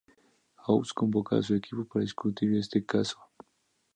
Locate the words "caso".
2.83-3.19